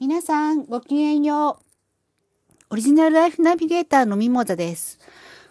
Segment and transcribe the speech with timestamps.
[0.00, 1.64] 皆さん、ごきげんよう。
[2.70, 4.98] オリジナルライフナビゲーターのミモザです。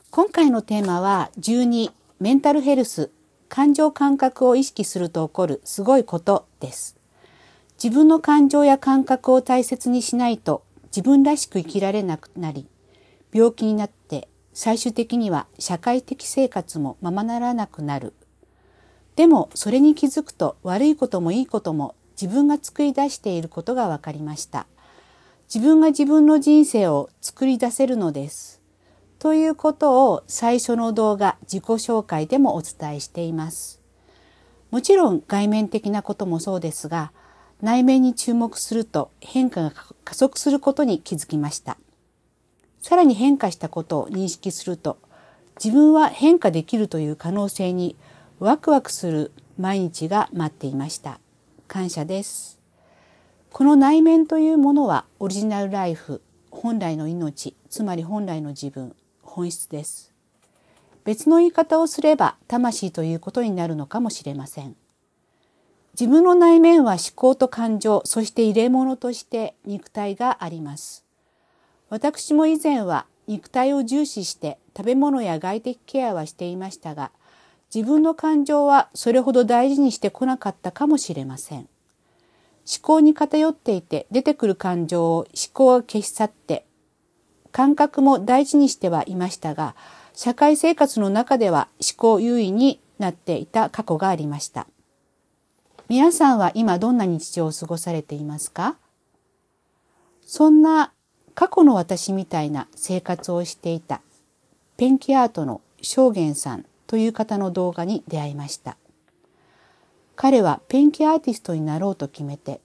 [0.09, 3.11] 今回のテーマは12、メンタルヘルス、
[3.47, 6.97] 感情感覚を意識すると起こるすごいことです。
[7.81, 12.65] 自分の感情や感覚を大切にしないと自分らしく生きられなくなり、
[13.31, 18.15] 病気になって最終的には社会的生活もままならなくなる。
[19.15, 24.67] でもそれに気づくと悪いこともいいことも自分が作り出していることが分かりました。
[25.53, 28.61] 自分が自分の人生を作り出せるのです。
[29.19, 33.79] ということを最初の動画自己紹介でもお伝えしています。
[34.69, 37.13] もちろん外面的なこともそうですが、
[37.61, 41.77] 内面に注目すると変化が加速することに気づきました。
[42.81, 44.97] さらに変化したことを認識すると、
[45.55, 47.95] 自分は変化できるという可能性に
[48.39, 51.19] ワクワクする毎日が待っていました。
[51.69, 52.59] 感謝です。
[53.53, 60.11] この内面というものはオリジナルライフ、本来の命、つまり本来の自分、本質です。
[61.05, 64.75] 別の言い方をすれば魂ということになるのかもしれません。
[65.93, 71.05] 自分の内面は思考と感情、そして入れ物として肉体があります。
[71.89, 77.11] 私も以前は肉体を重視して食べ物や外的ケアはしていましたが、
[77.73, 81.59] 自分の感情はそれほど大事にしてこなかったかもしれません。
[81.59, 81.67] 思
[82.81, 86.65] 考に偏っていて出てくる感情を思考が消し去って
[87.51, 89.75] 感覚も大事にしてはいましたが
[90.13, 94.67] 社会生活の中では思考優位になっていた過去がありました。
[95.87, 98.75] 皆さんは今どんな日常を過ごされていますか？
[100.25, 100.91] そんな
[101.33, 104.01] 過去の私みたいな生活をしていた
[104.77, 108.75] ペンキアートの正元さんという方の動画に出会いました。
[110.15, 112.59] 彼はペンキアーティストになろうと決めて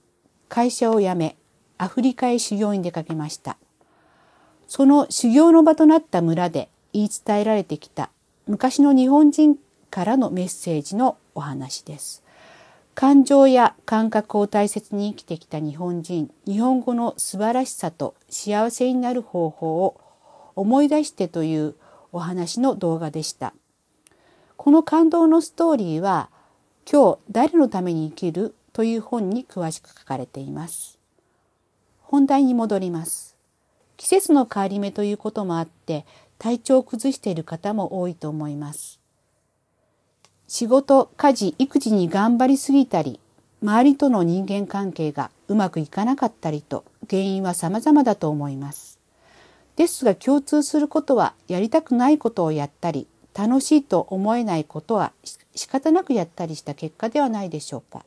[0.49, 1.37] 会社を辞め
[1.77, 3.57] アフリカへ修行に出かけました。
[4.67, 8.09] その修行の場となった村で言い伝えられてきた
[8.47, 9.57] 昔の日本人
[9.91, 12.23] からのメッセージのお話です。
[12.95, 20.01] 感情や感覚を大切に生きてきた日本人、日本語の素晴らしさと幸せになる方法を
[20.55, 21.75] 思い出してという
[22.11, 23.53] お話の動画でした。
[24.57, 26.29] この感動のストーリーは
[26.91, 30.97] 今日誰のために生きるという本に詳しく書かれています。
[32.01, 33.35] 本題に戻ります。
[33.97, 36.05] 季節の変わり目ということもあって
[36.37, 38.99] 体調を崩している方も多いと思います。
[40.47, 43.19] 仕事、家事、育児に頑張りすぎたり、
[43.63, 48.99] 周りとの人間関係がうまくいかなかったりと原因は様々だと思います。
[49.75, 53.07] ですが共通することはやりたくないことをやったり
[53.37, 55.11] 楽しいと思えないことは
[55.55, 58.05] 仕方なくやったりした結果ではないでしょうか。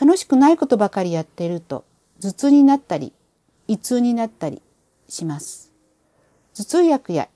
[0.00, 1.84] 楽しくないことばかりやっていると
[2.20, 3.12] 頭痛になったり
[3.66, 4.62] 胃痛になったり
[5.08, 5.72] します。
[6.54, 7.28] 頭痛薬や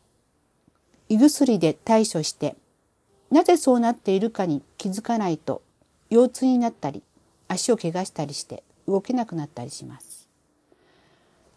[1.09, 2.54] 胃薬で対処して
[3.32, 5.62] なぜそうなっているかに気づかないと
[6.09, 7.03] 腰痛になったり
[7.48, 10.28] 足を怪我したりして動けなくなったりします。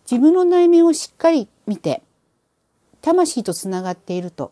[0.10, 2.02] 自分の内面をしっかり見て
[3.02, 4.52] 魂とつながっていると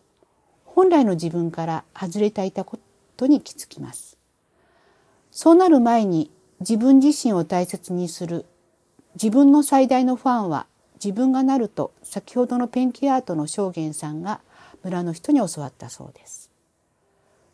[0.74, 2.80] 本来の自分から外れていたこ
[3.18, 4.18] とに気づきます。
[5.30, 8.46] そうなる前に自分自身を大切にする
[9.16, 10.68] 自分の最大のファンは
[11.04, 14.42] 自分がなると先ほどのペンキアートの証言さんが
[14.84, 16.50] 村の人に教わったそうです。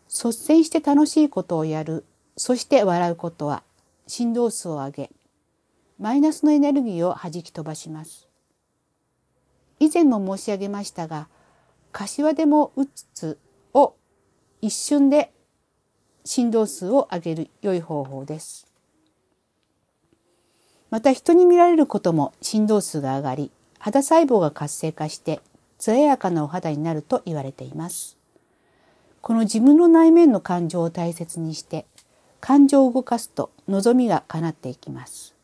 [0.10, 2.06] 率先して楽しいことをやる、
[2.36, 3.64] そして笑うことは
[4.06, 5.12] 振動数を上げ、
[6.00, 8.28] マイナスのエネルギーを弾き飛ばします。
[9.80, 11.28] 以前も申し上げましたが、
[11.92, 13.38] 柏でも打つ
[13.74, 13.96] を
[14.62, 15.32] 一瞬で
[16.26, 18.68] 振動数を上げる良い方法です。
[20.90, 25.42] また人に見られることも振動数が上がり、肌細胞が活性化して
[25.78, 28.18] 艶やかなお肌になると言われています。
[29.22, 31.86] この自分の内面の感情を大切にして
[32.40, 35.36] 感情を動かすと望みが叶っていきます。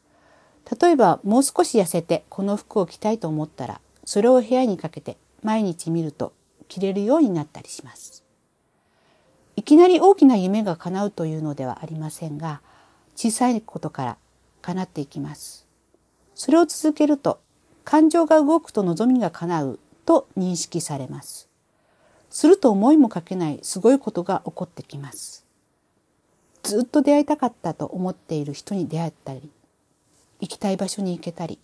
[0.82, 6.34] 例えばもう少し痩せてこの服を着たいと思ったらそれを部屋にかけて毎日見ると
[6.68, 8.24] 着れるようになったりします。
[9.56, 12.62] いきなり大きな夢が叶うというのではありませんが
[13.16, 14.18] 小さいことから
[14.62, 15.68] 叶っていきます。
[16.34, 17.40] それを続けると
[17.84, 21.50] 感情が動くと望みが叶うと認識されます。
[22.30, 25.46] すると思いもかけないすごいことが起こってきます。
[26.64, 29.52] ずっと出会いたかったと思っている人に出会ったり、
[30.40, 31.60] 行きたい場所に行けたり、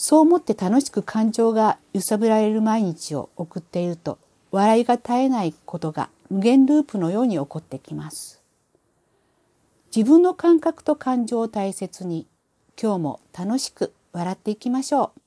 [0.00, 4.16] そう思って楽しく感情が揺さぶられる毎日を送っていると、
[4.52, 8.40] 笑いが絶えないことが無限ループのように起こってきます。
[9.94, 12.28] 自分の感覚と感情を大切に、
[12.80, 15.20] 今日も楽しく笑っていきましょう。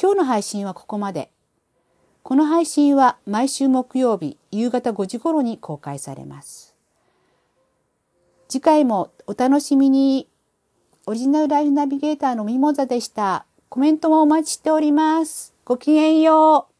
[0.00, 1.32] 今日の配信はここまで。
[2.22, 6.76] この配信は毎週木曜日夕方5時頃に公開されます。
[8.48, 10.28] 次回もお楽しみに。
[11.08, 13.46] オリジナルライフナビゲーターのミモザでした。
[13.68, 15.54] コメントもお待ちしております。
[15.64, 16.75] ごきげんよう。